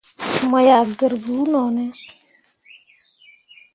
Mo 0.49 0.57
yah 0.67 0.83
gǝr 0.97 1.13
vuu 1.23 1.45
no 1.51 1.63
ne? 1.75 1.85